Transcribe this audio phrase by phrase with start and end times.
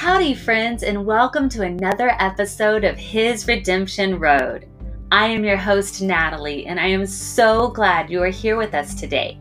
[0.00, 4.66] Howdy, friends, and welcome to another episode of His Redemption Road.
[5.12, 8.94] I am your host, Natalie, and I am so glad you are here with us
[8.94, 9.38] today.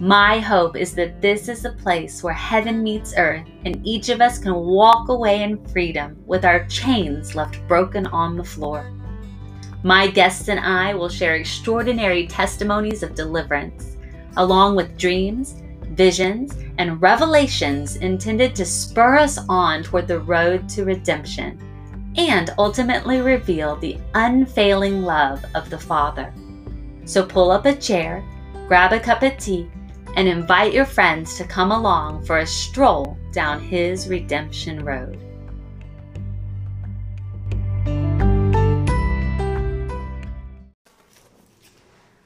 [0.00, 4.22] My hope is that this is a place where heaven meets earth and each of
[4.22, 8.90] us can walk away in freedom with our chains left broken on the floor.
[9.84, 13.98] My guests and I will share extraordinary testimonies of deliverance,
[14.38, 15.56] along with dreams,
[15.90, 21.60] visions, and revelations intended to spur us on toward the road to redemption
[22.16, 26.32] and ultimately reveal the unfailing love of the Father.
[27.04, 28.24] So pull up a chair,
[28.66, 29.70] grab a cup of tea,
[30.16, 35.18] and invite your friends to come along for a stroll down His redemption road.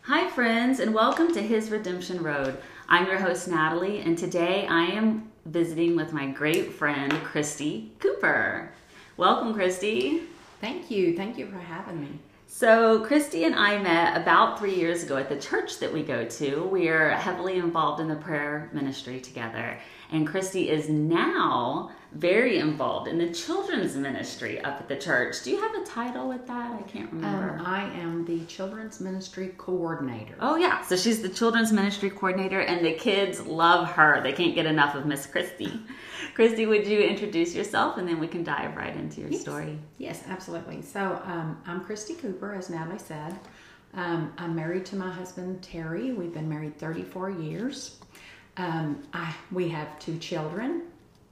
[0.03, 2.57] Hi, friends, and welcome to His Redemption Road.
[2.87, 8.71] I'm your host, Natalie, and today I am visiting with my great friend, Christy Cooper.
[9.17, 10.25] Welcome, Christy.
[10.61, 11.17] Thank you.
[11.17, 12.19] Thank you for having me.
[12.47, 16.27] So, Christy and I met about three years ago at the church that we go
[16.27, 16.63] to.
[16.65, 19.79] We are heavily involved in the prayer ministry together.
[20.13, 25.43] And Christy is now very involved in the children's ministry up at the church.
[25.43, 26.73] Do you have a title with that?
[26.73, 27.59] I can't remember.
[27.59, 30.37] Um, I am the children's ministry coordinator.
[30.41, 30.83] Oh, yeah.
[30.83, 34.23] So she's the children's ministry coordinator, and the kids love her.
[34.23, 35.73] They can't get enough of Miss Christy.
[36.35, 39.41] Christy, would you introduce yourself and then we can dive right into your yes.
[39.41, 39.79] story?
[39.99, 40.83] Yes, absolutely.
[40.83, 43.39] So um, I'm Christy Cooper, as Natalie said.
[43.95, 46.13] Um, I'm married to my husband, Terry.
[46.13, 47.99] We've been married 34 years.
[48.57, 50.83] Um, I, we have two children,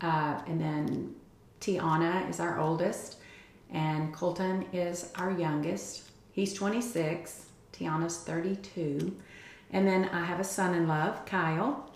[0.03, 1.14] uh, and then
[1.61, 3.17] Tiana is our oldest,
[3.70, 6.11] and Colton is our youngest.
[6.33, 9.17] He's 26, Tiana's 32.
[9.73, 11.91] And then I have a son in love, Kyle,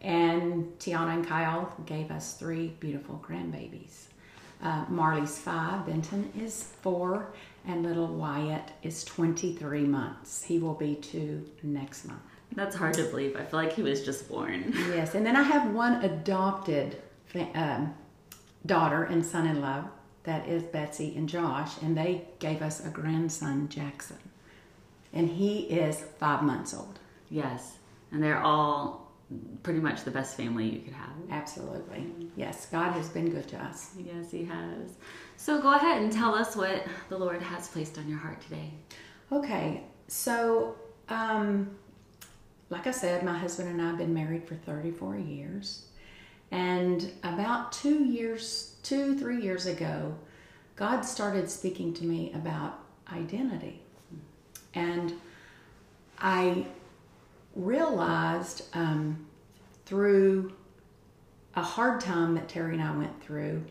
[0.00, 4.06] and Tiana and Kyle gave us three beautiful grandbabies.
[4.62, 7.32] Uh, Marley's five, Benton is four,
[7.66, 10.42] and little Wyatt is 23 months.
[10.42, 12.20] He will be two next month.
[12.52, 13.36] That's hard to believe.
[13.36, 14.72] I feel like he was just born.
[14.90, 17.00] Yes, and then I have one adopted
[17.54, 17.94] um,
[18.66, 19.84] daughter and son in law
[20.24, 24.18] that is Betsy and Josh, and they gave us a grandson, Jackson.
[25.12, 26.98] And he is five months old.
[27.30, 27.76] Yes,
[28.10, 29.12] and they're all
[29.62, 31.10] pretty much the best family you could have.
[31.30, 32.06] Absolutely.
[32.36, 33.92] Yes, God has been good to us.
[33.98, 34.92] Yes, He has.
[35.36, 38.70] So go ahead and tell us what the Lord has placed on your heart today.
[39.32, 40.76] Okay, so
[41.08, 41.76] um,
[42.70, 45.86] like I said, my husband and I have been married for 34 years.
[46.54, 50.14] And about two years, two, three years ago,
[50.76, 52.78] God started speaking to me about
[53.12, 53.82] identity.
[54.72, 55.14] And
[56.20, 56.64] I
[57.56, 59.26] realized um,
[59.84, 60.52] through
[61.56, 63.64] a hard time that Terry and I went through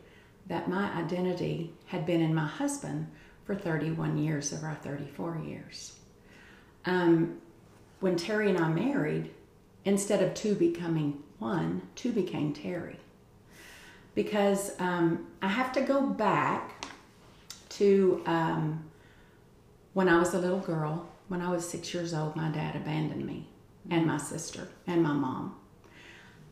[0.48, 3.10] that my identity had been in my husband
[3.46, 6.00] for 31 years of our 34 years.
[6.84, 7.38] Um,
[8.02, 9.32] when Terry and I married,
[9.86, 12.98] instead of two becoming one, two became Terry.
[14.16, 16.86] Because um, I have to go back
[17.70, 18.84] to um,
[19.94, 21.10] when I was a little girl.
[21.28, 23.48] When I was six years old, my dad abandoned me
[23.90, 25.56] and my sister and my mom.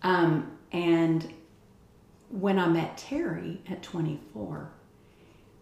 [0.02, 1.34] Um, and
[2.30, 4.72] when I met Terry at 24,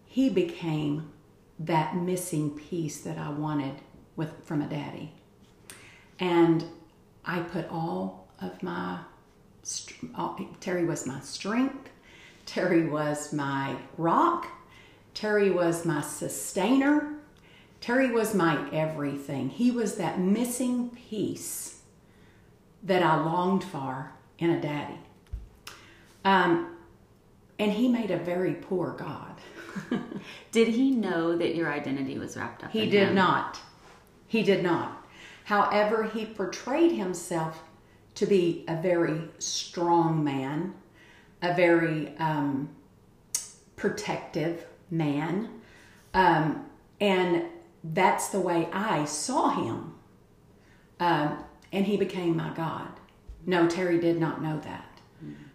[0.06, 1.12] he became
[1.58, 3.74] that missing piece that I wanted
[4.16, 5.12] with from a daddy.
[6.18, 6.64] And
[7.24, 9.00] I put all of my,
[10.60, 11.90] Terry was my strength,
[12.46, 14.46] Terry was my rock,
[15.14, 17.14] Terry was my sustainer,
[17.80, 19.48] Terry was my everything.
[19.48, 21.80] He was that missing piece
[22.82, 24.98] that I longed for in a daddy.
[26.24, 26.76] Um,
[27.58, 29.34] and he made a very poor God.
[30.52, 32.70] did he know that your identity was wrapped up?
[32.70, 33.14] He did him?
[33.14, 33.60] not.
[34.26, 35.06] He did not.
[35.44, 37.62] However, he portrayed himself
[38.20, 40.74] to be a very strong man,
[41.40, 42.68] a very um,
[43.76, 45.48] protective man.
[46.12, 46.66] Um,
[47.00, 47.44] and
[47.82, 49.94] that's the way I saw him.
[51.00, 52.90] Um, and he became my God.
[53.46, 54.98] No, Terry did not know that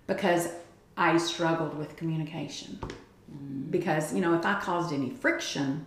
[0.07, 0.49] because
[0.97, 2.79] I struggled with communication.
[3.69, 5.85] Because, you know, if I caused any friction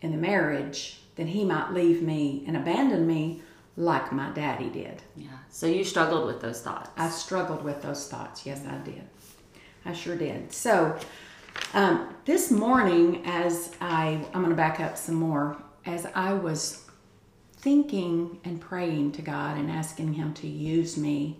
[0.00, 3.42] in the marriage, then he might leave me and abandon me
[3.76, 5.02] like my daddy did.
[5.16, 5.28] Yeah.
[5.50, 6.90] So you struggled with those thoughts.
[6.96, 8.46] I struggled with those thoughts.
[8.46, 9.02] Yes, I did.
[9.84, 10.52] I sure did.
[10.52, 10.98] So
[11.74, 16.84] um, this morning, as I, I'm going to back up some more, as I was
[17.58, 21.38] thinking and praying to God and asking Him to use me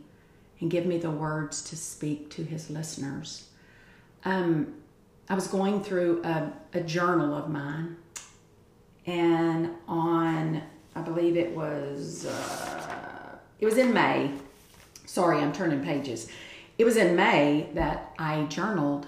[0.61, 3.49] and give me the words to speak to His listeners,
[4.25, 4.75] um,
[5.29, 7.97] I was going through a, a journal of mine,
[9.07, 10.63] and on
[10.97, 14.33] I believe it was uh, it was in May.
[15.05, 16.29] Sorry, I'm turning pages.
[16.79, 19.07] It was in May that I journaled,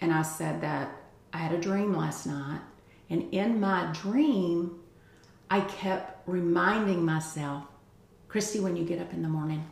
[0.00, 0.90] and I said that
[1.32, 2.60] I had a dream last night,
[3.08, 4.80] and in my dream,
[5.48, 7.64] I kept reminding myself,
[8.26, 9.64] Christy, when you get up in the morning,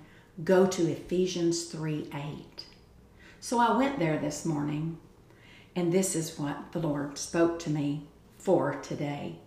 [0.45, 2.65] go to Ephesians 3 8.
[3.41, 4.99] So I went there this morning,
[5.75, 8.07] and this is what the Lord spoke to me
[8.39, 9.41] for today.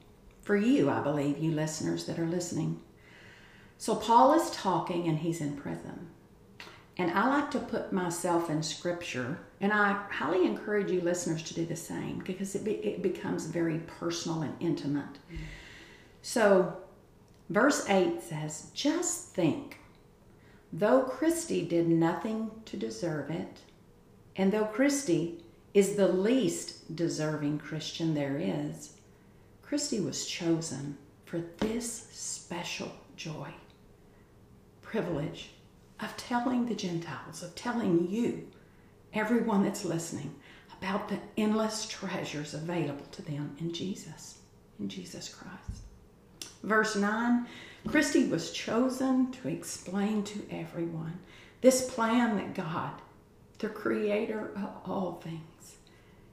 [0.50, 2.82] For you, I believe, you listeners that are listening.
[3.78, 6.10] So Paul is talking, and he's in prison.
[6.98, 11.54] And I like to put myself in scripture, and I highly encourage you listeners to
[11.54, 15.20] do the same because it, be, it becomes very personal and intimate.
[16.24, 16.76] So,
[17.52, 19.78] verse 8 says, Just think,
[20.74, 23.60] though Christy did nothing to deserve it,
[24.36, 25.44] and though Christy
[25.76, 28.96] is the least deserving Christian there is,
[29.70, 33.50] Christy was chosen for this special joy,
[34.82, 35.52] privilege
[36.00, 38.48] of telling the Gentiles, of telling you,
[39.14, 40.34] everyone that's listening,
[40.76, 44.40] about the endless treasures available to them in Jesus,
[44.80, 45.84] in Jesus Christ.
[46.64, 47.46] Verse 9
[47.88, 51.20] Christy was chosen to explain to everyone
[51.62, 52.94] this plan that God,
[53.60, 55.76] the creator of all things,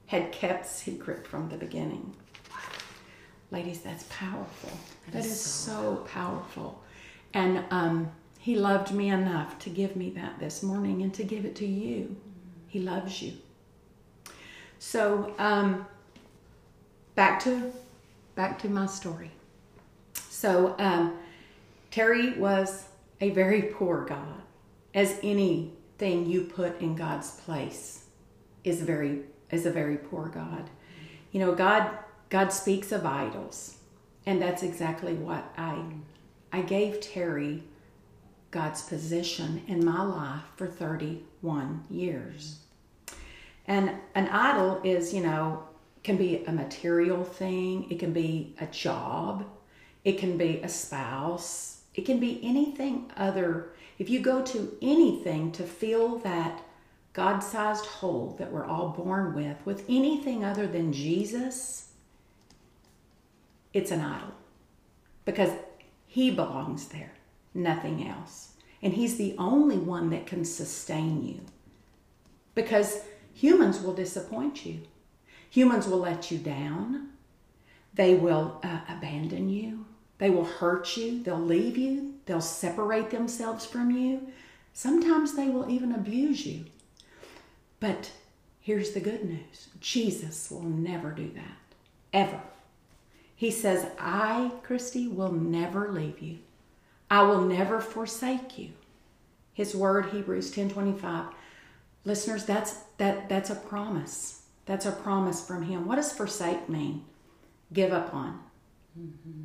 [0.07, 2.15] had kept secret from the beginning.
[3.51, 4.71] Ladies, that's powerful.
[5.05, 6.83] that, that is, is, so, so powerful.
[7.33, 11.45] And um, he loved me enough to give me that this morning and to give
[11.45, 12.15] it to you.
[12.67, 13.33] He loves you.
[14.79, 15.85] So um,
[17.15, 17.71] back to
[18.35, 19.31] back to my story.
[20.29, 21.17] So um,
[21.89, 22.85] Terry was
[23.19, 24.41] a very poor God,
[24.93, 28.05] as anything you put in God's place
[28.63, 30.69] is very is a very poor God.
[31.31, 31.89] You know, God
[32.29, 33.77] God speaks of idols,
[34.25, 35.81] and that's exactly what I
[36.51, 37.63] I gave Terry
[38.51, 42.59] God's position in my life for 31 years.
[43.67, 45.63] And an idol is, you know,
[46.03, 49.45] can be a material thing, it can be a job,
[50.05, 53.73] it can be a spouse, it can be anything other.
[53.99, 56.61] If you go to anything to fill that
[57.11, 61.86] God sized hole that we're all born with, with anything other than Jesus,
[63.77, 64.33] it's an idol
[65.25, 65.51] because
[66.07, 67.13] He belongs there
[67.53, 68.53] nothing else.
[68.81, 71.41] And He's the only one that can sustain you.
[72.55, 73.01] Because
[73.33, 74.81] humans will disappoint you,
[75.49, 77.09] humans will let you down,
[77.93, 79.85] they will uh, abandon you,
[80.17, 84.27] they will hurt you, they'll leave you, they'll separate themselves from you.
[84.73, 86.65] Sometimes they will even abuse you.
[87.79, 88.11] But
[88.59, 91.57] here's the good news Jesus will never do that,
[92.13, 92.41] ever.
[93.37, 96.39] He says, I, Christy, will never leave you.
[97.09, 98.71] I will never forsake you.
[99.53, 101.27] His word, Hebrews 10 25.
[102.03, 104.41] Listeners, that's that that's a promise.
[104.65, 105.87] That's a promise from him.
[105.87, 107.05] What does forsake mean?
[107.71, 108.39] Give up on.
[108.99, 109.43] Mm-hmm.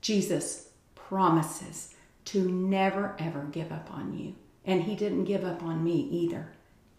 [0.00, 1.94] Jesus promises
[2.26, 4.34] to never ever give up on you.
[4.64, 6.48] And he didn't give up on me either,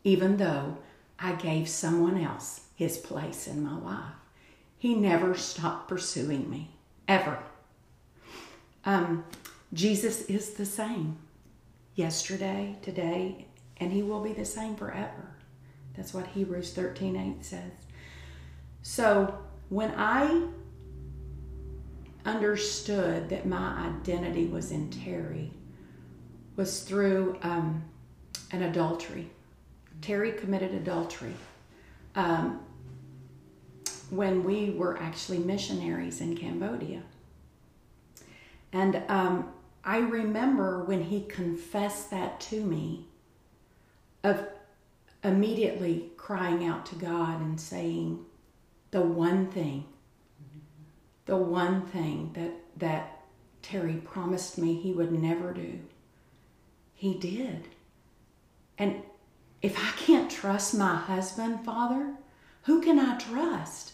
[0.05, 0.77] even though
[1.19, 4.22] I gave someone else his place in my life.
[4.83, 6.71] He never stopped pursuing me,
[7.07, 7.39] ever.
[8.83, 9.23] Um,
[9.71, 11.19] Jesus is the same
[11.95, 13.45] yesterday, today,
[13.77, 15.37] and he will be the same forever.
[15.95, 17.71] That's what Hebrews 13 8 says.
[18.81, 20.47] So when I
[22.25, 25.49] understood that my identity was in Terry,
[26.57, 27.85] was through um,
[28.51, 29.29] an adultery.
[30.01, 31.35] Terry committed adultery
[32.15, 32.59] um,
[34.15, 37.01] when we were actually missionaries in Cambodia.
[38.71, 39.49] And um,
[39.83, 43.07] I remember when he confessed that to me,
[44.23, 44.47] of
[45.23, 48.25] immediately crying out to God and saying,
[48.91, 49.85] the one thing,
[51.25, 53.21] the one thing that, that
[53.61, 55.79] Terry promised me he would never do,
[56.93, 57.67] he did.
[58.77, 59.01] And
[59.61, 62.13] if I can't trust my husband, Father,
[62.63, 63.92] who can I trust?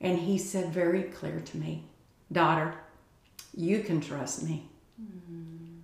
[0.00, 1.84] And he said very clear to me,
[2.30, 2.74] Daughter,
[3.54, 4.68] you can trust me.
[5.00, 5.80] Mm.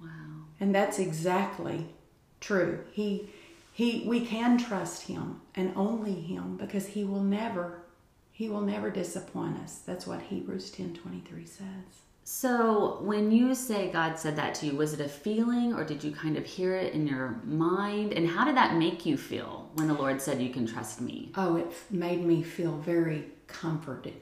[0.00, 0.44] Wow.
[0.60, 1.86] And that's exactly
[2.40, 2.84] true.
[2.92, 3.30] He
[3.72, 7.82] he we can trust him and only him because he will never
[8.32, 9.78] he will never disappoint us.
[9.78, 12.02] That's what Hebrews 10:23 says.
[12.28, 16.02] So, when you say God said that to you, was it a feeling or did
[16.02, 18.12] you kind of hear it in your mind?
[18.12, 21.30] And how did that make you feel when the Lord said, You can trust me?
[21.36, 24.20] Oh, it made me feel very comforted.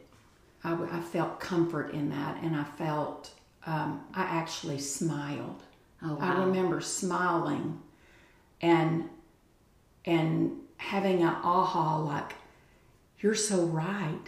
[0.62, 3.30] I, I felt comfort in that, and I felt,
[3.66, 5.62] um, I actually smiled.
[6.02, 7.80] Oh, I remember smiling
[8.60, 9.08] and
[10.04, 12.34] and having an aha like,
[13.20, 14.20] you're so right.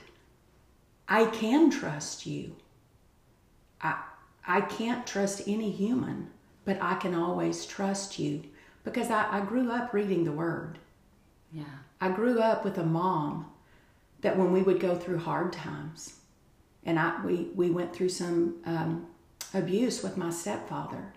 [1.07, 2.57] I can trust you.
[3.81, 4.03] I
[4.47, 6.31] I can't trust any human,
[6.65, 8.43] but I can always trust you
[8.85, 10.79] because I, I grew up reading the word.
[11.53, 11.65] Yeah.
[12.01, 13.47] I grew up with a mom
[14.21, 16.15] that when we would go through hard times,
[16.85, 19.07] and I we we went through some um,
[19.55, 21.13] abuse with my stepfather,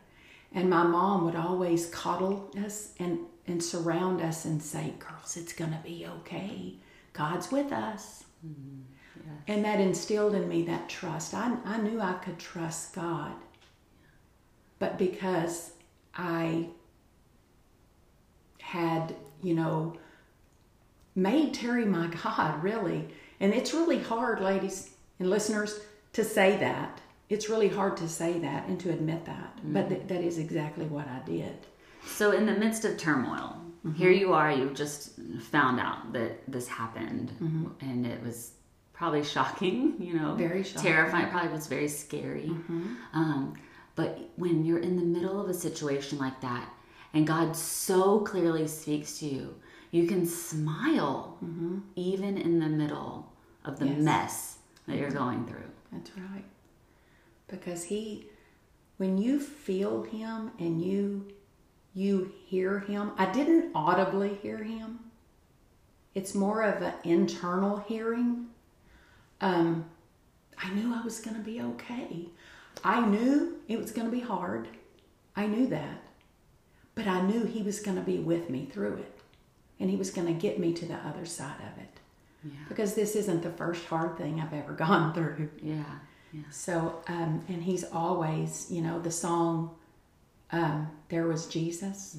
[0.53, 5.53] and my mom would always coddle us and and surround us and say, "Girls, it's
[5.53, 6.75] gonna be okay.
[7.13, 8.23] God's with us."
[9.47, 11.33] And that instilled in me that trust.
[11.33, 13.33] I, I knew I could trust God.
[14.77, 15.73] But because
[16.15, 16.69] I
[18.61, 19.95] had, you know,
[21.15, 23.07] made Terry my God, really.
[23.39, 25.79] And it's really hard, ladies and listeners,
[26.13, 27.01] to say that.
[27.29, 29.59] It's really hard to say that and to admit that.
[29.63, 29.95] But mm-hmm.
[29.95, 31.55] th- that is exactly what I did.
[32.07, 33.93] So, in the midst of turmoil, mm-hmm.
[33.93, 35.11] here you are, you've just
[35.41, 37.67] found out that this happened, mm-hmm.
[37.81, 38.53] and it was
[38.93, 40.81] probably shocking, you know, Very shocking.
[40.81, 41.25] terrifying.
[41.25, 42.49] It probably was very scary.
[43.13, 43.53] Um,
[43.95, 46.69] but when you're in the middle of a situation like that,
[47.13, 49.55] and God so clearly speaks to you,
[49.91, 51.37] you can smile
[51.95, 53.31] even in the middle
[53.65, 53.97] of the Yes.
[54.01, 55.69] mess that you're going through.
[55.91, 56.45] That's right.
[57.47, 58.27] Because he
[58.97, 61.27] when you feel him and you
[61.93, 64.99] you hear him, I didn't audibly hear him.
[66.13, 68.47] It's more of an internal hearing.
[69.41, 69.85] Um
[70.61, 72.27] I knew I was going to be okay.
[72.83, 74.67] I knew it was going to be hard.
[75.35, 76.03] I knew that.
[76.95, 79.18] But I knew he was going to be with me through it.
[79.79, 81.99] And he was going to get me to the other side of it.
[82.43, 82.51] Yeah.
[82.67, 85.49] Because this isn't the first hard thing I've ever gone through.
[85.61, 85.83] Yeah.
[86.31, 86.41] Yeah.
[86.51, 89.75] So, um, and he's always, you know, the song,
[90.51, 92.17] um, There Was Jesus,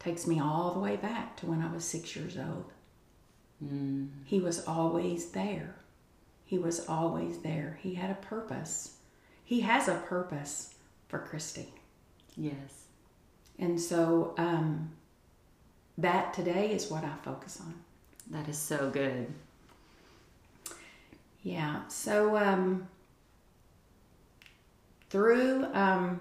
[0.00, 2.72] takes me all the way back to when I was six years old.
[3.64, 4.08] Mm.
[4.24, 5.76] He was always there.
[6.44, 7.78] He was always there.
[7.80, 8.96] He had a purpose.
[9.44, 10.74] He has a purpose
[11.08, 11.72] for Christy.
[12.36, 12.86] Yes.
[13.58, 14.90] And so um,
[15.98, 17.74] that today is what I focus on.
[18.30, 19.32] That is so good.
[21.42, 21.86] Yeah.
[21.88, 22.88] So um,
[25.10, 26.20] through um,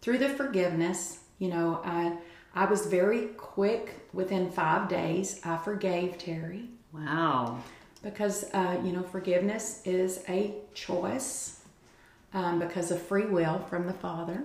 [0.00, 2.16] through the forgiveness, you know, I
[2.54, 3.96] I was very quick.
[4.12, 7.60] Within five days, I forgave Terry Wow.
[8.02, 11.60] because uh, you know forgiveness is a choice
[12.34, 14.42] um, because of free will from the Father,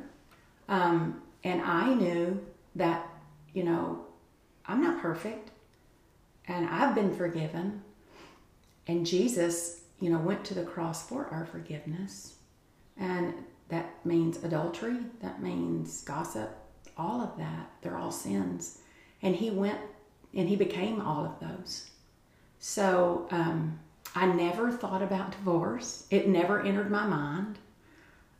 [0.69, 2.45] um, and I knew
[2.75, 3.07] that
[3.53, 4.05] you know
[4.65, 5.51] I'm not perfect,
[6.47, 7.83] and I've been forgiven,
[8.87, 12.35] and Jesus you know went to the cross for our forgiveness,
[12.97, 13.33] and
[13.69, 16.55] that means adultery, that means gossip,
[16.97, 17.71] all of that.
[17.81, 18.79] They're all sins,
[19.21, 19.79] and He went
[20.33, 21.89] and He became all of those.
[22.59, 23.79] So um,
[24.15, 26.07] I never thought about divorce.
[26.09, 27.57] It never entered my mind.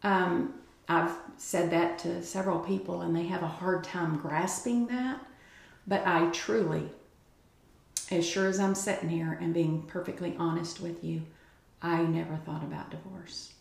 [0.04, 0.56] Um,
[0.88, 5.20] I've said that to several people, and they have a hard time grasping that.
[5.88, 6.90] But I truly,
[8.12, 11.24] as sure as I'm sitting here and being perfectly honest with you,
[11.82, 13.54] I never thought about divorce.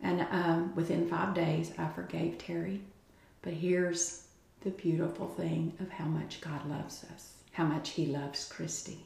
[0.00, 2.82] And um, within five days, I forgave Terry.
[3.42, 4.26] But here's
[4.62, 9.04] the beautiful thing of how much God loves us, how much He loves Christy.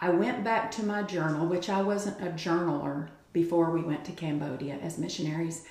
[0.00, 4.12] I went back to my journal, which I wasn't a journaler before we went to
[4.12, 5.64] Cambodia as missionaries.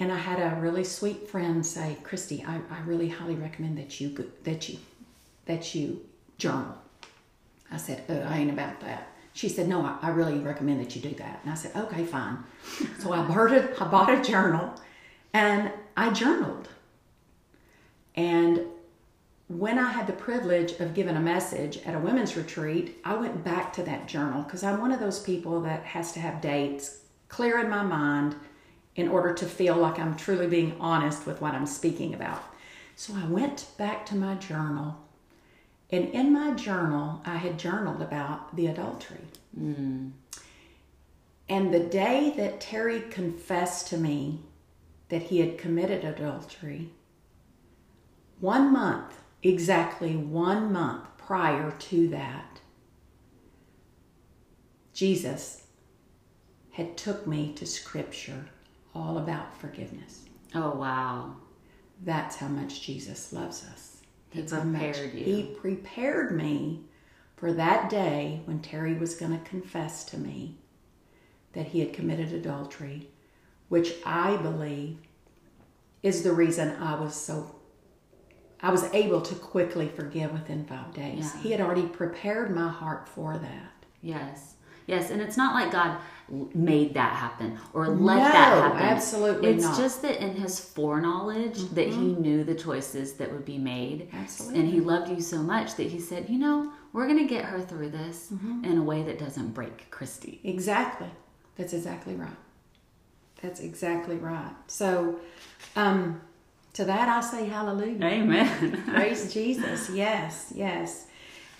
[0.00, 4.00] And I had a really sweet friend say, Christy, I, I really highly recommend that
[4.00, 4.78] you go- that you
[5.44, 6.00] that you
[6.38, 6.74] journal.
[7.70, 9.08] I said, oh, I ain't about that.
[9.34, 11.40] She said, no, I, I really recommend that you do that.
[11.42, 12.38] And I said, okay, fine.
[12.98, 14.74] So I bought a, I bought a journal
[15.34, 16.68] and I journaled.
[18.16, 18.62] And
[19.48, 23.44] when I had the privilege of giving a message at a women's retreat, I went
[23.44, 27.00] back to that journal because I'm one of those people that has to have dates
[27.28, 28.34] clear in my mind
[28.96, 32.42] in order to feel like I'm truly being honest with what I'm speaking about.
[32.96, 34.98] So I went back to my journal,
[35.90, 39.24] and in my journal, I had journaled about the adultery.
[39.54, 40.08] Hmm.
[41.48, 44.40] And the day that Terry confessed to me
[45.08, 46.90] that he had committed adultery,
[48.38, 52.60] one month, exactly one month prior to that,
[54.92, 55.64] Jesus
[56.72, 58.46] had took me to scripture
[58.94, 60.24] all about forgiveness.
[60.54, 61.36] Oh, wow.
[62.02, 63.98] That's how much Jesus loves us.
[64.30, 65.24] He That's prepared you.
[65.24, 66.84] He prepared me
[67.36, 70.56] for that day when Terry was going to confess to me
[71.52, 73.08] that he had committed adultery,
[73.68, 74.98] which I believe
[76.02, 77.56] is the reason I was so
[78.62, 81.32] I was able to quickly forgive within 5 days.
[81.34, 81.42] Yeah.
[81.42, 83.72] He had already prepared my heart for that.
[84.02, 84.54] Yes.
[84.90, 85.98] Yes, and it's not like God
[86.54, 88.78] made that happen or let No, that happen.
[88.80, 89.72] absolutely it's not.
[89.72, 89.82] Mm-hmm.
[89.82, 94.08] just that in his foreknowledge that he knew the choices that would be made.
[94.12, 94.60] Absolutely.
[94.60, 97.44] And he loved you so much that he said, "You know, we're going to get
[97.46, 98.64] her through this Mm-hmm.
[98.64, 101.10] in a way that doesn't break Christy." Exactly.
[101.56, 102.38] That's exactly right.
[103.42, 104.54] That's exactly right.
[104.68, 105.18] So,
[105.76, 106.20] um,
[106.74, 108.04] to that I say hallelujah.
[108.04, 108.82] Amen.
[108.94, 109.90] Praise Jesus.
[109.90, 111.06] Yes, yes.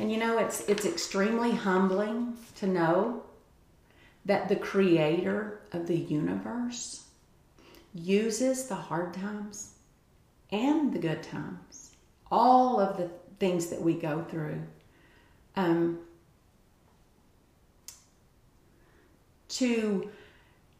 [0.00, 3.23] And you know, it's it's extremely humbling to know
[4.25, 7.04] that the creator of the universe
[7.95, 9.75] uses the hard times
[10.50, 11.90] and the good times,
[12.30, 14.62] all of the things that we go through,
[15.57, 15.99] um,
[19.50, 20.11] to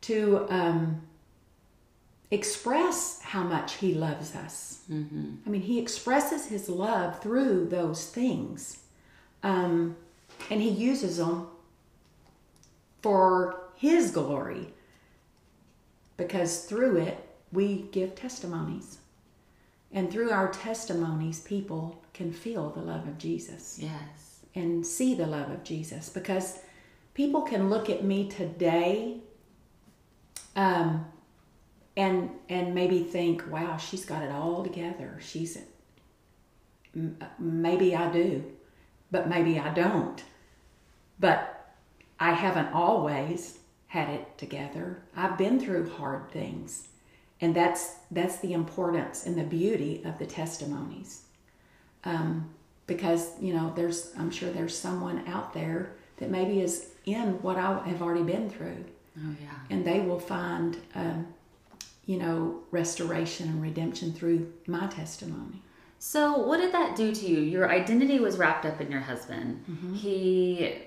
[0.01, 1.03] to um,
[2.31, 4.81] express how much he loves us.
[5.47, 8.79] I mean, he expresses his love through those things,
[9.43, 9.97] um,
[10.51, 11.47] and he uses them
[13.03, 14.73] for his glory
[16.17, 18.99] because through it we give testimonies.
[19.93, 24.41] And through our testimonies, people can feel the love of Jesus yes.
[24.55, 26.61] and see the love of Jesus because
[27.15, 29.19] people can look at me today
[30.55, 31.07] um,
[31.97, 35.19] and and maybe think, wow, she's got it all together.
[35.21, 35.59] She's
[37.39, 38.45] maybe I do,
[39.11, 40.23] but maybe I don't.
[41.19, 41.73] But
[42.19, 45.03] I haven't always had it together.
[45.17, 46.89] I've been through hard things.
[47.41, 51.23] And that's that's the importance and the beauty of the testimonies
[52.05, 52.51] um,
[52.87, 57.57] because you know there's i'm sure there's someone out there that maybe is in what
[57.57, 58.85] i have already been through
[59.19, 59.51] Oh yeah.
[59.71, 61.27] and they will find um,
[62.07, 65.63] you know restoration and redemption through my testimony
[66.03, 67.41] So, what did that do to you?
[67.41, 69.63] Your identity was wrapped up in your husband.
[69.71, 69.95] Mm-hmm.
[69.95, 70.79] He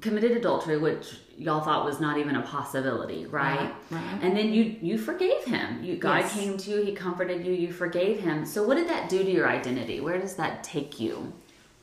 [0.00, 3.60] committed adultery, which y'all thought was not even a possibility, right?
[3.60, 4.18] Right, right.
[4.22, 5.84] And then you you forgave him.
[5.84, 6.32] You God Yes.
[6.32, 8.46] came to you, he comforted you, you forgave him.
[8.46, 10.00] So, what did that do to your identity?
[10.00, 11.32] Where does that take you?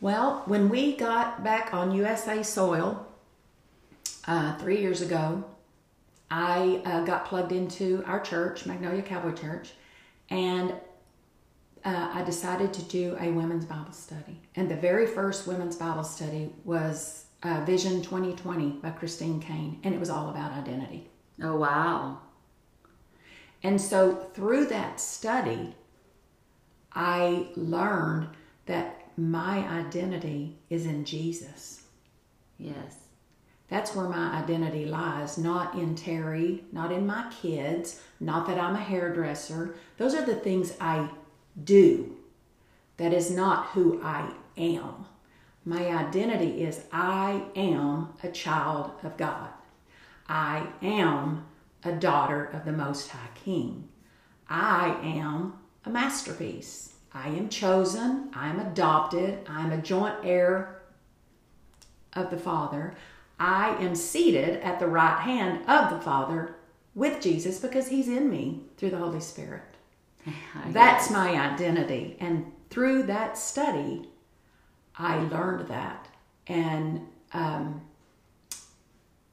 [0.01, 3.05] well when we got back on usa soil
[4.27, 5.43] uh, three years ago
[6.31, 9.73] i uh, got plugged into our church magnolia cowboy church
[10.31, 10.73] and
[11.83, 14.39] uh, I decided to do a women's Bible study.
[14.55, 19.93] And the very first women's Bible study was uh, Vision 2020 by Christine Caine, and
[19.93, 21.09] it was all about identity.
[21.41, 22.19] Oh wow.
[23.63, 25.75] And so through that study,
[26.93, 28.29] I learned
[28.65, 31.83] that my identity is in Jesus.
[32.57, 32.97] Yes.
[33.69, 38.75] That's where my identity lies, not in Terry, not in my kids, not that I'm
[38.75, 39.75] a hairdresser.
[39.97, 41.09] Those are the things I
[41.61, 42.17] do.
[42.97, 45.05] That is not who I am.
[45.65, 49.49] My identity is I am a child of God.
[50.27, 51.45] I am
[51.83, 53.87] a daughter of the Most High King.
[54.49, 55.53] I am
[55.85, 56.93] a masterpiece.
[57.13, 58.29] I am chosen.
[58.33, 59.39] I am adopted.
[59.47, 60.81] I am a joint heir
[62.13, 62.95] of the Father.
[63.39, 66.55] I am seated at the right hand of the Father
[66.93, 69.70] with Jesus because He's in me through the Holy Spirit.
[70.67, 72.17] That's my identity.
[72.19, 74.10] And through that study,
[74.97, 76.07] I learned that.
[76.47, 77.81] And um,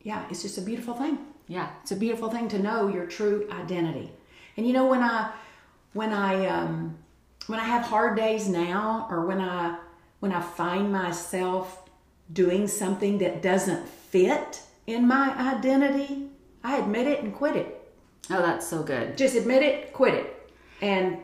[0.03, 1.19] yeah, it's just a beautiful thing.
[1.47, 1.71] Yeah.
[1.83, 4.11] It's a beautiful thing to know your true identity.
[4.57, 5.33] And you know when I
[5.93, 6.99] when I um,
[7.47, 9.79] when I have hard days now, or when I
[10.21, 11.89] when I find myself
[12.33, 16.29] doing something that doesn't fit in my identity,
[16.63, 17.75] I admit it and quit it.
[18.31, 19.17] Oh, that's so good.
[19.17, 20.38] Just admit it, quit it,
[20.81, 21.19] and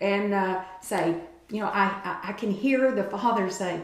[0.00, 1.14] and uh, say,
[1.50, 3.80] you know, I, I I can hear the Father say,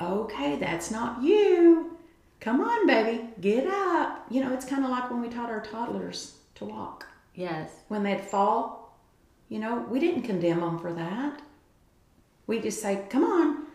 [0.00, 1.96] "Okay, that's not you.
[2.40, 5.60] Come on, baby, get up." You know, it's kind of like when we taught our
[5.62, 7.70] toddlers to walk Yes.
[7.88, 8.96] when they'd fall.
[9.48, 11.40] You know, we didn't condemn them for that.
[12.46, 13.66] We just say, "Come on,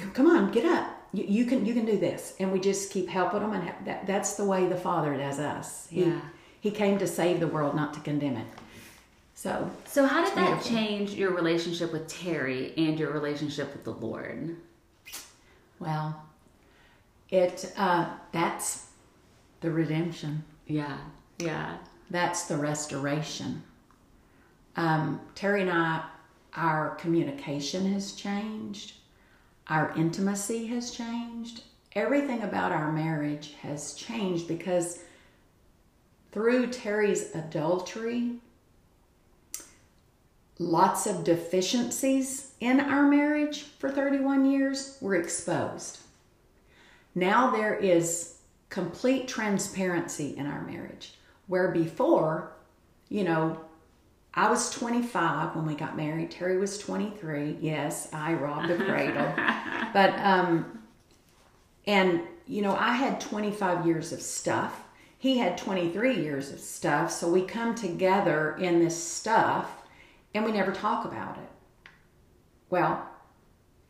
[0.00, 0.88] C- come on, get up.
[1.12, 3.52] You, you can you can do this," and we just keep helping them.
[3.52, 5.86] And ha- that, that's the way the Father does us.
[5.90, 6.20] He, Yeah.
[6.60, 8.46] He came to save the world, not to condemn it.
[9.34, 13.92] So So, how did that change your relationship with Terry and your relationship with the
[13.92, 14.56] Lord?
[15.78, 16.22] Well,
[17.30, 18.86] it uh, that's
[19.60, 20.44] the redemption.
[20.66, 20.98] Yeah,
[21.38, 21.78] yeah.
[22.10, 23.62] That's the restoration.
[24.76, 26.04] Um, Terry and I,
[26.54, 28.94] our communication has changed,
[29.68, 35.00] our intimacy has changed, everything about our marriage has changed because
[36.32, 38.36] through Terry's adultery,
[40.58, 45.98] lots of deficiencies in our marriage for 31 years were exposed.
[47.14, 48.38] Now there is
[48.70, 51.14] complete transparency in our marriage,
[51.46, 52.52] where before,
[53.08, 53.60] you know,
[54.36, 56.32] I was 25 when we got married.
[56.32, 57.58] Terry was 23.
[57.60, 59.32] Yes, I robbed the cradle.
[59.92, 60.82] but, um,
[61.86, 64.82] and, you know, I had 25 years of stuff.
[65.18, 67.12] He had 23 years of stuff.
[67.12, 69.83] So we come together in this stuff
[70.34, 71.90] and we never talk about it.
[72.70, 73.08] Well,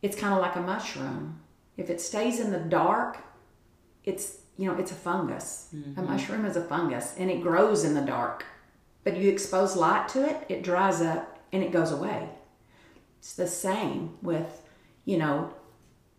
[0.01, 1.41] it's kind of like a mushroom.
[1.77, 3.17] If it stays in the dark,
[4.03, 5.69] it's, you know, it's a fungus.
[5.75, 5.99] Mm-hmm.
[5.99, 8.45] A mushroom is a fungus and it grows in the dark
[9.05, 12.27] but you expose light to it, it dries up and it goes away.
[13.19, 14.63] It's the same with,
[15.05, 15.53] you know,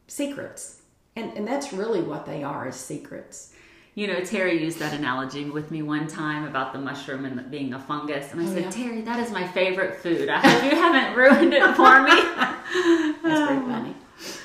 [0.07, 0.83] secrets.
[1.17, 3.53] And, and that's really what they are is secrets.
[3.97, 7.73] You know, Terry used that analogy with me one time about the mushroom and being
[7.73, 8.31] a fungus.
[8.31, 8.71] And I oh, said, yeah?
[8.71, 10.29] Terry, that is my favorite food.
[10.29, 12.11] I hope you haven't ruined it for me.
[13.23, 13.95] that's pretty funny.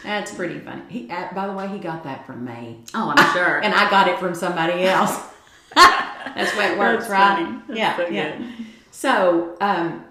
[0.05, 0.81] That's pretty funny.
[0.87, 2.79] He, uh, by the way, he got that from me.
[2.93, 3.59] Oh, I'm sure.
[3.63, 5.19] and I got it from somebody else.
[5.75, 7.61] That's way it works, right?
[7.73, 8.37] yeah, so yeah.
[8.37, 8.47] Good.
[8.91, 10.05] So, um,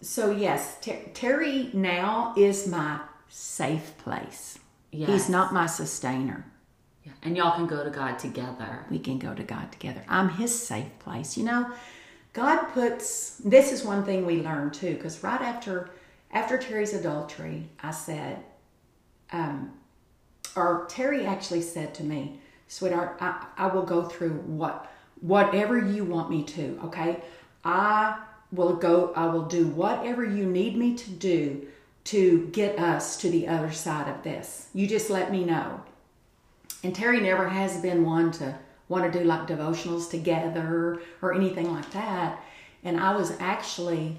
[0.00, 4.60] so yes, Ter- Terry now is my safe place.
[4.92, 5.08] Yes.
[5.08, 6.44] He's not my sustainer.
[7.22, 8.84] And y'all can go to God together.
[8.90, 10.02] We can go to God together.
[10.08, 11.36] I'm his safe place.
[11.36, 11.70] You know,
[12.32, 15.90] God puts this is one thing we learned too, because right after
[16.30, 18.44] after Terry's adultery, I said,
[19.32, 19.72] um,
[20.54, 24.90] or Terry actually said to me, sweetheart, I, I will go through what
[25.20, 27.22] whatever you want me to, okay?
[27.64, 28.18] I
[28.52, 31.66] will go, I will do whatever you need me to do
[32.04, 34.68] to get us to the other side of this.
[34.72, 35.82] You just let me know.
[36.82, 38.56] And Terry never has been one to
[38.88, 42.42] want to do like devotionals together or anything like that.
[42.84, 44.16] And I was actually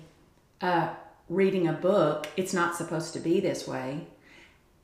[0.61, 0.89] uh,
[1.29, 2.27] reading a book.
[2.35, 4.07] It's not supposed to be this way.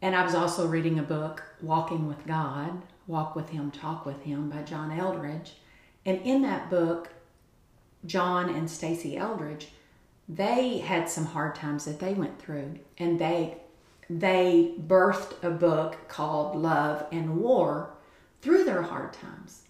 [0.01, 4.23] And I was also reading a book, Walking with God, Walk with Him, Talk with
[4.23, 5.53] Him by John Eldredge.
[6.05, 7.09] And in that book,
[8.05, 9.67] John and Stasi Eldredge,
[10.27, 13.57] they had some hard times that they went through, and they
[14.09, 17.89] they birthed a book called Love and War
[18.41, 19.63] through their hard times.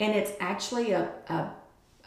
[0.00, 1.50] And it's actually a, a,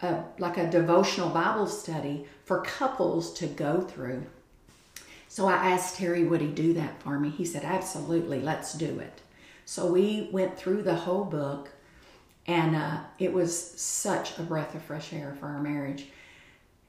[0.02, 4.26] a like a devotional Bible study for couples to go through.
[5.30, 7.30] So I asked Terry, would he do that for me?
[7.30, 9.22] He said, absolutely, let's do it.
[9.66, 11.70] So we went through the whole book
[12.48, 16.08] and uh, it was such a breath of fresh air for our marriage.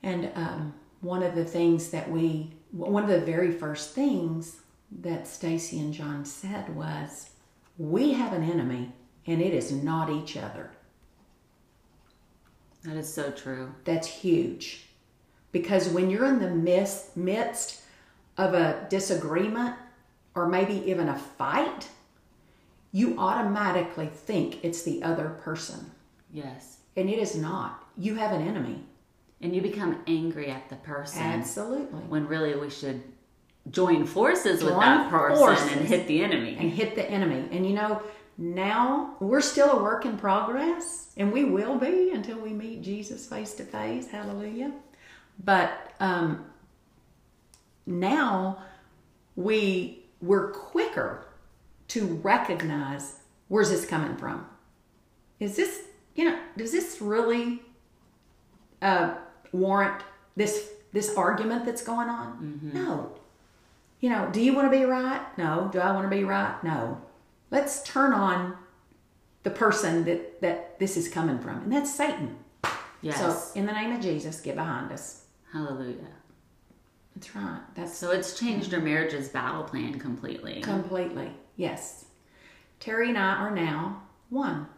[0.02, 5.24] And um, one of the things that we, one of the very first things that
[5.24, 7.30] Stasi and John said was,
[7.76, 8.92] "We have an enemy,
[9.26, 10.70] and it is not each other."
[12.84, 13.74] That is so true.
[13.84, 14.88] That's huge,
[15.52, 17.82] because when you're in the midst midst
[18.36, 19.74] of a disagreement
[20.34, 21.88] or maybe even a fight,
[22.92, 25.90] you automatically think it's the other person.
[26.32, 26.78] Yes.
[26.96, 27.84] And it is not.
[27.96, 28.84] You have an enemy.
[29.40, 31.22] And you become angry at the person.
[31.22, 32.00] Absolutely.
[32.00, 33.02] When really we should
[33.70, 36.56] join forces join with that person and hit the enemy.
[36.58, 37.48] And hit the enemy.
[37.50, 38.02] And you know,
[38.36, 43.26] now we're still a work in progress, and we will be until we meet Jesus
[43.26, 44.08] face to face.
[44.08, 44.72] Hallelujah.
[45.44, 46.44] But um,
[47.86, 48.62] now
[49.36, 51.26] we we're quicker
[51.88, 54.46] to recognize where's this coming from?
[55.40, 55.82] Is this,
[56.14, 57.62] you know, does this really
[58.82, 59.14] uh,
[59.52, 60.02] warrant
[60.36, 62.60] this this argument that's going on?
[62.62, 62.84] Mm-hmm.
[62.84, 63.12] No.
[64.00, 65.20] You know, do you want to be right?
[65.38, 65.68] No.
[65.72, 66.62] Do I want to be right?
[66.62, 67.00] No.
[67.50, 68.56] Let's turn on
[69.42, 72.36] the person that that this is coming from, and that's Satan.
[73.00, 73.18] Yes.
[73.18, 75.24] So, in the name of Jesus, get behind us.
[75.52, 75.96] Hallelujah.
[77.14, 77.60] That's right.
[77.74, 80.60] That's so it's changed our marriage's battle plan completely.
[80.60, 81.32] Completely.
[81.56, 82.04] Yes.
[82.80, 84.68] Terry and I are now one.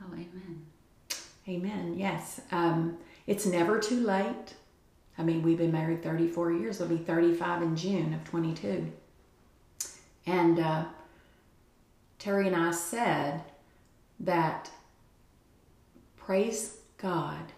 [0.00, 0.66] Oh, amen.
[1.48, 1.94] Amen.
[1.98, 2.40] Yes.
[2.52, 4.54] Um, it's never too late.
[5.16, 6.80] I mean, we've been married 34 years.
[6.80, 8.92] It'll be 35 in June of 22.
[10.26, 10.84] And uh,
[12.18, 13.42] Terry and I said
[14.20, 14.70] that
[16.16, 17.52] praise God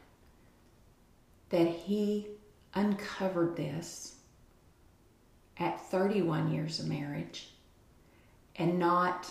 [1.49, 2.27] that He
[2.75, 4.17] uncovered this
[5.59, 7.49] at 31 years of marriage
[8.57, 9.31] and not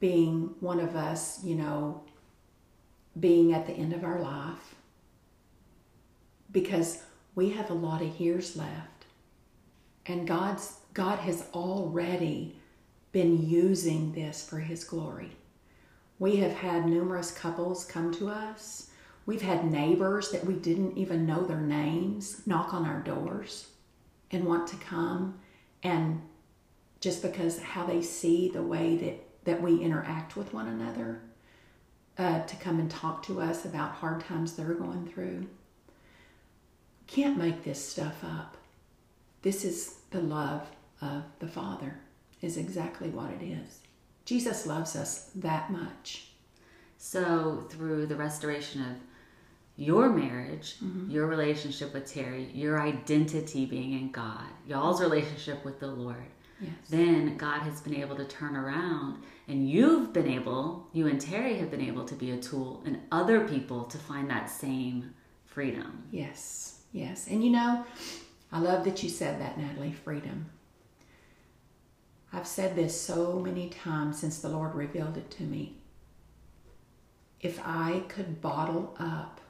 [0.00, 2.02] being one of us, you know,
[3.18, 4.76] being at the end of our life
[6.52, 7.02] because
[7.38, 9.04] we have a lot of years left.
[10.06, 12.56] And God's God has already
[13.12, 15.30] been using this for his glory.
[16.18, 18.90] We have had numerous couples come to us.
[19.24, 23.68] We've had neighbors that we didn't even know their names knock on our doors
[24.32, 25.38] and want to come
[25.84, 26.20] and
[26.98, 31.20] just because how they see the way that, that we interact with one another
[32.18, 35.46] uh, to come and talk to us about hard times they're going through.
[37.08, 38.56] Can't make this stuff up.
[39.42, 40.68] This is the love
[41.00, 41.98] of the Father,
[42.40, 43.80] is exactly what it is.
[44.24, 46.28] Jesus loves us that much.
[46.98, 48.96] So, through the restoration of
[49.76, 51.10] your marriage, mm-hmm.
[51.10, 56.26] your relationship with Terry, your identity being in God, y'all's relationship with the Lord,
[56.60, 56.72] yes.
[56.90, 61.56] then God has been able to turn around and you've been able, you and Terry
[61.58, 65.14] have been able to be a tool in other people to find that same
[65.46, 66.02] freedom.
[66.10, 67.26] Yes, yes.
[67.26, 67.84] And you know,
[68.52, 70.46] I love that you said that, Natalie freedom.
[72.32, 75.76] I've said this so many times since the Lord revealed it to me.
[77.40, 79.40] If I could bottle up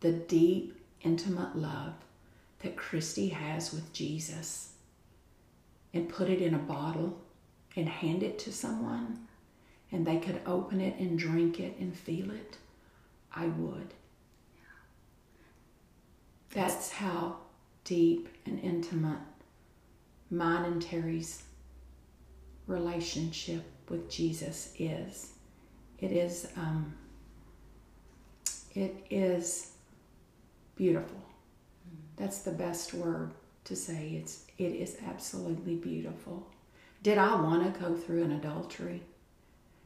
[0.00, 1.94] the deep, intimate love
[2.60, 4.72] that Christy has with Jesus
[5.92, 7.18] and put it in a bottle
[7.74, 9.26] and hand it to someone
[9.92, 12.56] and they could open it and drink it and feel it,
[13.34, 13.94] I would.
[16.56, 17.36] That's how
[17.84, 19.18] deep and intimate
[20.30, 21.42] mine and Terry's
[22.66, 25.34] relationship with Jesus is.
[25.98, 26.94] It is um,
[28.74, 29.72] it is
[30.76, 31.20] beautiful.
[32.16, 33.32] That's the best word
[33.64, 34.18] to say.
[34.18, 36.46] It's it is absolutely beautiful.
[37.02, 39.02] Did I want to go through an adultery?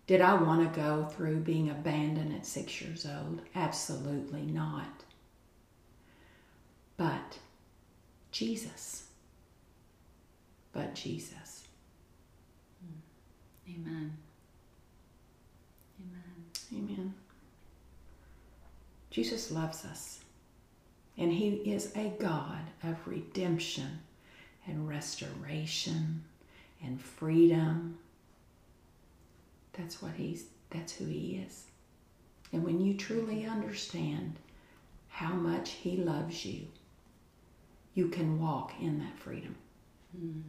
[0.06, 3.40] Did I want to go through being abandoned at six years old?
[3.56, 5.02] Absolutely not.
[7.00, 7.38] But
[8.30, 9.06] Jesus.
[10.74, 11.64] But Jesus.
[12.84, 13.72] Hmm.
[13.72, 14.16] Amen.
[15.98, 16.44] Amen.
[16.74, 17.14] Amen.
[19.10, 20.20] Jesus loves us,
[21.16, 24.00] and He is a God of redemption
[24.66, 26.22] and restoration
[26.84, 27.96] and freedom.
[29.72, 31.64] That's what He's, that's who He is.
[32.52, 34.36] And when you truly understand
[35.08, 36.66] how much He loves you,
[37.94, 39.56] you can walk in that freedom.
[40.16, 40.40] Mm-hmm.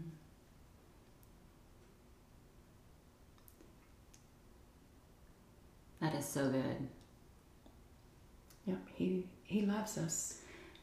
[6.02, 6.88] That is so good.
[8.66, 10.41] Yep, he he loves us.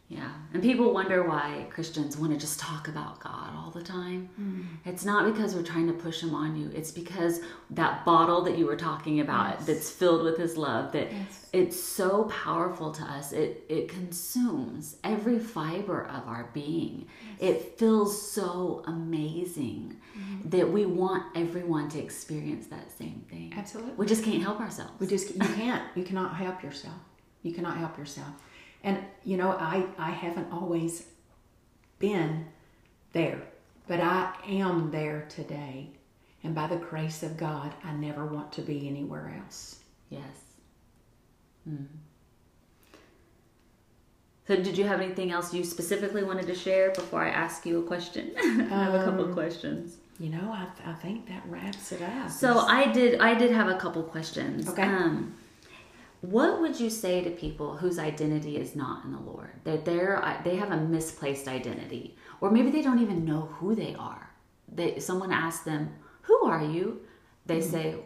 [0.08, 0.30] Yeah.
[0.54, 4.30] And people wonder why Christians want to just talk about God all the time.
[4.40, 4.64] Mm.
[4.86, 6.70] It's not because we're trying to push him on you.
[6.74, 7.40] It's because
[7.70, 9.66] that bottle that you were talking about yes.
[9.66, 11.46] that's filled with his love that yes.
[11.52, 13.32] it's so powerful to us.
[13.32, 17.06] It it consumes every fiber of our being.
[17.38, 17.50] Yes.
[17.50, 20.50] It feels so amazing mm.
[20.50, 23.52] that we want everyone to experience that same thing.
[23.54, 23.92] Absolutely.
[23.98, 24.92] We just can't help ourselves.
[25.00, 25.82] We just you can't.
[25.94, 26.96] You cannot help yourself.
[27.42, 28.32] You cannot help yourself.
[28.88, 31.04] And you know, I I haven't always
[31.98, 32.46] been
[33.12, 33.42] there,
[33.86, 35.90] but I am there today.
[36.42, 39.80] And by the grace of God, I never want to be anywhere else.
[40.08, 40.22] Yes.
[41.68, 41.86] Mm.
[44.46, 47.80] So, did you have anything else you specifically wanted to share before I ask you
[47.80, 48.32] a question?
[48.38, 49.96] I have a couple of um, questions.
[50.18, 52.30] You know, I, I think that wraps it up.
[52.30, 53.20] So I did.
[53.20, 54.66] I did have a couple questions.
[54.70, 54.84] Okay.
[54.84, 55.34] Um,
[56.20, 59.50] what would you say to people whose identity is not in the Lord?
[59.64, 63.74] That they're uh, they have a misplaced identity, or maybe they don't even know who
[63.74, 64.30] they are.
[64.72, 67.02] They someone asks them, "Who are you?"
[67.46, 67.70] They mm-hmm.
[67.70, 67.96] say,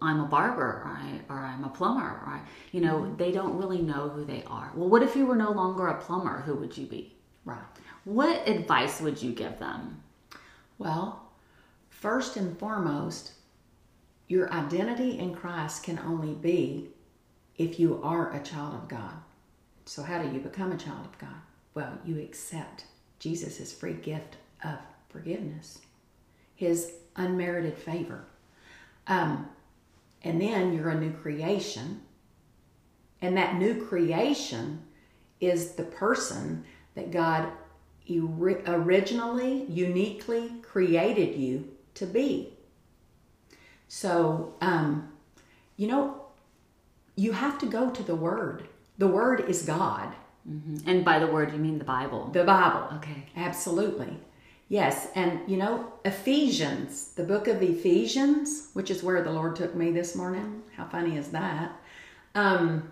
[0.00, 3.16] "I'm a barber," or, I, or "I'm a plumber." Or you know, mm-hmm.
[3.16, 4.70] they don't really know who they are.
[4.74, 6.40] Well, what if you were no longer a plumber?
[6.42, 7.16] Who would you be?
[7.44, 7.58] Right.
[8.04, 10.02] What advice would you give them?
[10.78, 11.30] Well,
[11.90, 13.32] first and foremost,
[14.28, 16.90] your identity in Christ can only be
[17.56, 19.14] if you are a child of God.
[19.86, 21.40] So, how do you become a child of God?
[21.74, 22.84] Well, you accept
[23.18, 25.80] Jesus' free gift of forgiveness,
[26.54, 28.24] his unmerited favor.
[29.06, 29.48] Um,
[30.22, 32.00] and then you're a new creation.
[33.20, 34.82] And that new creation
[35.40, 36.64] is the person
[36.94, 37.50] that God
[38.66, 42.52] originally, uniquely created you to be.
[43.88, 45.12] So, um,
[45.76, 46.23] you know,
[47.16, 48.68] you have to go to the Word.
[48.98, 50.14] The Word is God.
[50.48, 50.88] Mm-hmm.
[50.88, 52.28] And by the Word, you mean the Bible?
[52.32, 52.96] The Bible.
[52.96, 53.26] Okay.
[53.36, 54.18] Absolutely.
[54.68, 55.08] Yes.
[55.14, 59.90] And, you know, Ephesians, the book of Ephesians, which is where the Lord took me
[59.90, 60.62] this morning.
[60.76, 61.72] How funny is that?
[62.34, 62.90] Um,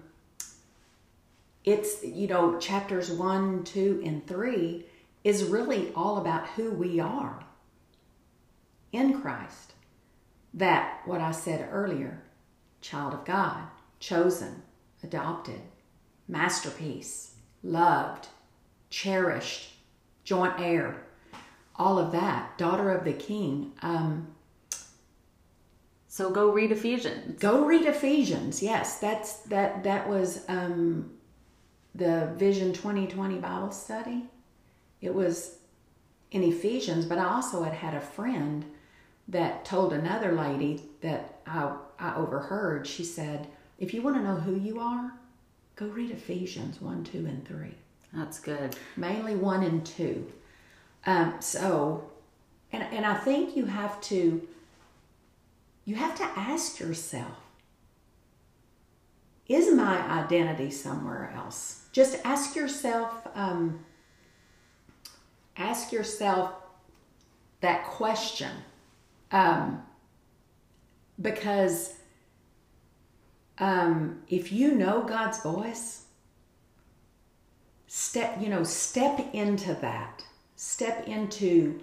[1.65, 4.87] it's, you know, chapters one, two, and three
[5.25, 7.45] is really all about who we are
[8.93, 9.73] in Christ.
[10.55, 12.23] That, what I said earlier,
[12.81, 13.65] child of God,
[14.03, 14.63] chosen,
[15.05, 15.61] adopted,
[16.27, 18.27] masterpiece, loved,
[18.91, 19.71] cherished,
[20.25, 21.05] joint heir,
[21.77, 23.73] all of that, daughter of the king.
[23.81, 24.35] Um,
[26.09, 27.41] so go read Ephesians.
[27.41, 28.63] Go read Ephesians.
[28.63, 29.85] Yes, that's that.
[29.85, 31.13] That was um,
[31.95, 34.25] the Vision 2020 Bible study.
[35.01, 35.57] It was
[36.33, 38.65] in Ephesians, but I also had had a friend
[39.29, 42.87] that told another lady that I, I overheard.
[42.87, 43.49] She said,
[43.83, 45.13] "If you want to know who you are,
[45.75, 47.75] go read Ephesians 1, 2, and 3.
[48.13, 48.77] That's good.
[48.97, 50.33] Mainly 1 and 2.
[51.05, 52.09] Um, so,
[52.71, 54.47] and, and I think you have to,
[55.85, 57.37] you have to ask yourself,
[59.49, 61.87] is my identity somewhere else?
[61.91, 63.85] Just ask yourself, um,
[65.57, 66.53] ask yourself
[67.63, 68.53] that question.
[69.33, 69.83] Um,
[71.21, 71.95] because
[73.59, 76.05] um, if you know God's voice,
[77.87, 80.25] step, you know, step into that.
[80.57, 81.81] Step into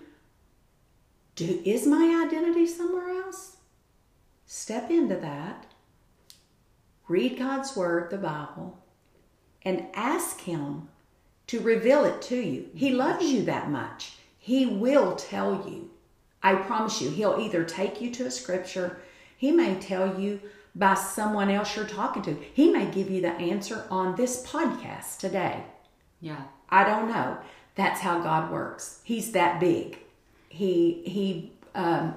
[1.35, 3.57] do is my identity somewhere else?
[4.45, 5.67] Step into that.
[7.07, 8.77] Read God's word, the Bible,
[9.63, 10.89] and ask him
[11.47, 12.69] to reveal it to you.
[12.75, 14.17] He loves you that much.
[14.37, 15.91] He will tell you.
[16.43, 18.99] I promise you, he'll either take you to a scripture,
[19.37, 20.41] he may tell you
[20.79, 22.37] by someone else you're talking to.
[22.53, 25.63] He may give you the answer on this podcast today.
[26.21, 26.43] Yeah.
[26.69, 27.37] I don't know.
[27.75, 29.01] That's how God works.
[29.03, 29.99] He's that big.
[30.47, 32.15] He he um,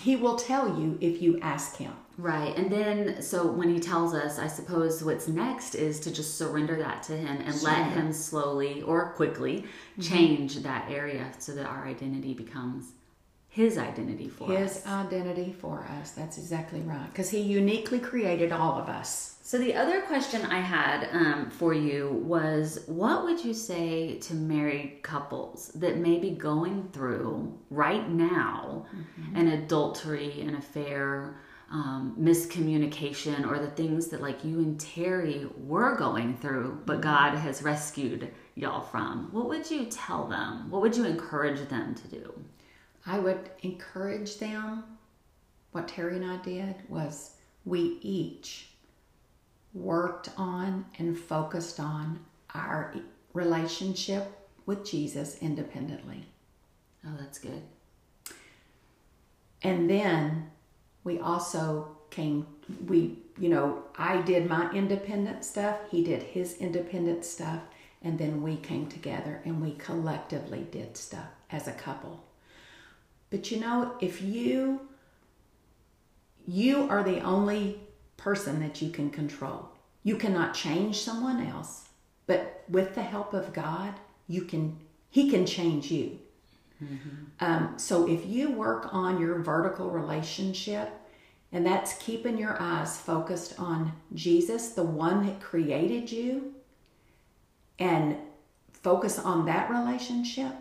[0.00, 1.92] he will tell you if you ask him.
[2.16, 2.56] Right.
[2.56, 6.76] And then, so when he tells us, I suppose what's next is to just surrender
[6.76, 10.00] that to him and let him slowly or quickly mm-hmm.
[10.00, 12.92] change that area so that our identity becomes
[13.54, 14.82] his identity for his us.
[14.82, 16.10] His identity for us.
[16.10, 17.06] That's exactly right.
[17.06, 19.36] Because he uniquely created all of us.
[19.42, 24.34] So, the other question I had um, for you was what would you say to
[24.34, 29.36] married couples that may be going through right now mm-hmm.
[29.36, 31.36] an adultery, an affair,
[31.70, 37.02] um, miscommunication, or the things that like you and Terry were going through, but mm-hmm.
[37.02, 39.28] God has rescued y'all from?
[39.30, 40.70] What would you tell them?
[40.70, 42.44] What would you encourage them to do?
[43.06, 44.84] I would encourage them.
[45.72, 47.32] What Terry and I did was
[47.64, 48.68] we each
[49.72, 52.20] worked on and focused on
[52.54, 52.94] our
[53.32, 54.30] relationship
[54.66, 56.24] with Jesus independently.
[57.06, 57.62] Oh, that's good.
[59.62, 60.50] And then
[61.02, 62.46] we also came,
[62.86, 67.60] we, you know, I did my independent stuff, he did his independent stuff,
[68.02, 72.22] and then we came together and we collectively did stuff as a couple.
[73.34, 74.82] But you know, if you
[76.46, 77.80] you are the only
[78.16, 79.70] person that you can control.
[80.04, 81.88] You cannot change someone else,
[82.28, 83.94] but with the help of God,
[84.28, 84.78] you can
[85.10, 86.20] he can change you.
[86.80, 87.24] Mm-hmm.
[87.40, 90.92] Um, so if you work on your vertical relationship,
[91.50, 96.54] and that's keeping your eyes focused on Jesus, the one that created you,
[97.80, 98.16] and
[98.72, 100.52] focus on that relationship,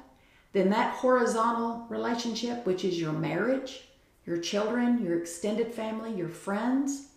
[0.53, 3.81] then that horizontal relationship, which is your marriage,
[4.25, 7.07] your children, your extended family, your friends,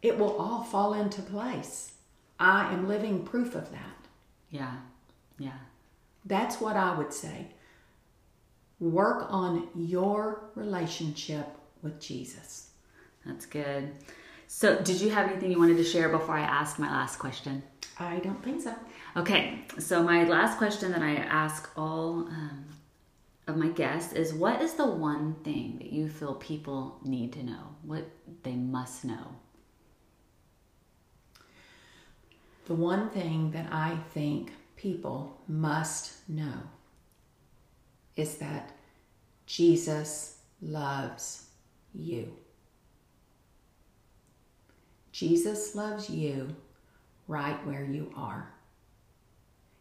[0.00, 1.92] it will all fall into place.
[2.38, 4.08] I am living proof of that.
[4.50, 4.76] Yeah,
[5.38, 5.58] yeah.
[6.24, 7.48] That's what I would say.
[8.80, 11.46] Work on your relationship
[11.82, 12.70] with Jesus.
[13.26, 13.90] That's good.
[14.46, 17.62] So, did you have anything you wanted to share before I ask my last question?
[17.98, 18.74] I don't think so.
[19.16, 22.64] Okay, so my last question that I ask all um,
[23.46, 27.42] of my guests is what is the one thing that you feel people need to
[27.42, 27.76] know?
[27.82, 28.08] What
[28.42, 29.36] they must know?
[32.66, 36.62] The one thing that I think people must know
[38.16, 38.72] is that
[39.46, 41.46] Jesus loves
[41.94, 42.32] you.
[45.12, 46.56] Jesus loves you
[47.28, 48.52] right where you are.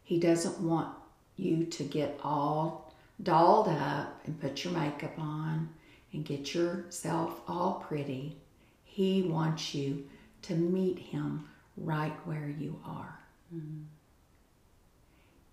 [0.04, 0.94] He doesn't want
[1.38, 2.83] you to get all
[3.22, 5.70] dolled up and put your makeup on
[6.12, 8.38] and get yourself all pretty.
[8.84, 10.06] He wants you
[10.44, 13.20] to meet him right where you are.
[13.54, 13.84] Mm-hmm.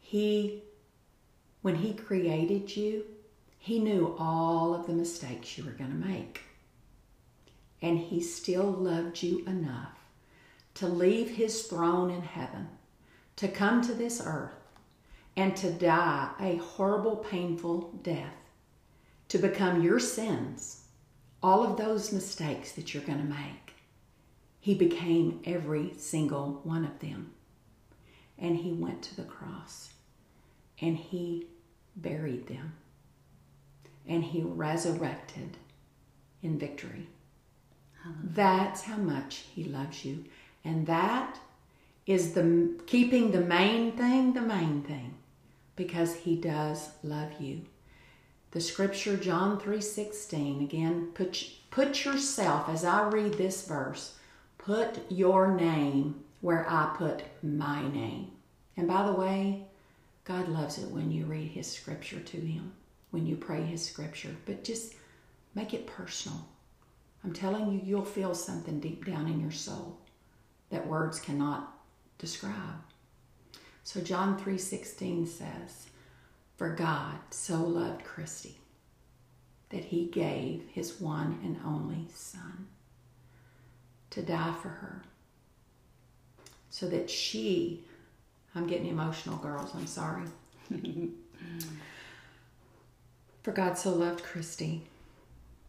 [0.01, 0.63] He,
[1.63, 3.05] when he created you,
[3.59, 6.43] he knew all of the mistakes you were going to make.
[7.83, 9.93] And he still loved you enough
[10.75, 12.69] to leave his throne in heaven
[13.37, 14.60] to come to this earth
[15.37, 18.35] and to die a horrible, painful death,
[19.29, 20.85] to become your sins,
[21.43, 23.75] all of those mistakes that you're going to make.
[24.59, 27.33] He became every single one of them.
[28.39, 29.91] And he went to the cross
[30.81, 31.47] and he
[31.97, 32.75] buried them.
[34.07, 35.57] And he resurrected
[36.43, 37.09] in victory.
[38.23, 40.25] That's how much he loves you.
[40.65, 41.39] And that
[42.07, 45.15] is the keeping the main thing the main thing
[45.77, 47.63] because he does love you.
[48.53, 54.17] The scripture John 3:16 again put put yourself as I read this verse
[54.59, 58.31] put your name where I put my name.
[58.77, 59.65] And by the way,
[60.25, 62.73] God loves it when you read his scripture to him,
[63.11, 64.95] when you pray his scripture, but just
[65.55, 66.47] make it personal.
[67.25, 69.99] I'm telling you you'll feel something deep down in your soul
[70.71, 71.77] that words cannot
[72.19, 72.79] describe.
[73.83, 75.89] So John 3:16 says,
[76.57, 78.61] "For God so loved Christy
[79.71, 82.69] that he gave his one and only son
[84.11, 85.03] to die for her
[86.69, 87.85] so that she
[88.55, 89.71] I'm getting emotional, girls.
[89.75, 90.25] I'm sorry.
[93.43, 94.83] for God so loved Christy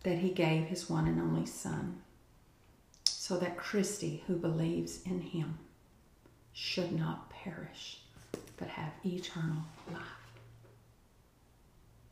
[0.04, 2.02] that he gave his one and only son
[3.06, 5.60] so that Christy, who believes in him,
[6.54, 8.01] should not perish,
[8.62, 10.04] but have eternal life.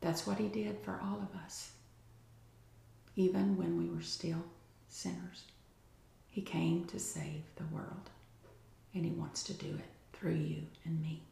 [0.00, 1.70] That's what he did for all of us.
[3.14, 4.42] Even when we were still
[4.88, 5.44] sinners,
[6.28, 8.10] he came to save the world,
[8.94, 11.22] and he wants to do it through you and me.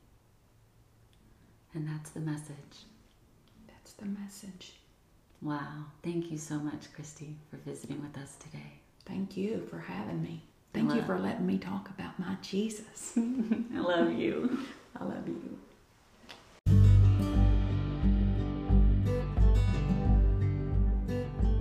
[1.74, 2.84] And that's the message.
[3.66, 4.74] That's the message.
[5.42, 5.86] Wow.
[6.04, 8.80] Thank you so much, Christy, for visiting with us today.
[9.04, 10.42] Thank you for having me.
[10.72, 13.14] Thank you for letting me talk about my Jesus.
[13.16, 14.58] I love you.
[15.00, 15.58] I love you.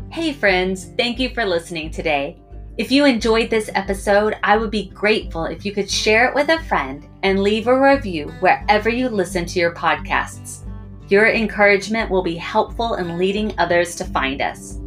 [0.10, 2.40] Hey, friends, thank you for listening today.
[2.78, 6.50] If you enjoyed this episode, I would be grateful if you could share it with
[6.50, 10.64] a friend and leave a review wherever you listen to your podcasts.
[11.10, 14.80] Your encouragement will be helpful in leading others to find us.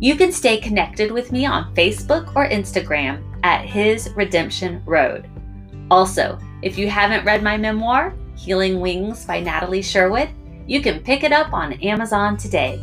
[0.00, 5.28] You can stay connected with me on Facebook or Instagram at His Redemption Road.
[5.90, 10.30] Also, if you haven't read my memoir, Healing Wings by Natalie Sherwood,
[10.66, 12.82] you can pick it up on Amazon today.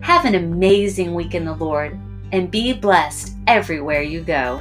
[0.00, 1.98] Have an amazing week in the Lord
[2.32, 4.60] and be blessed everywhere you go.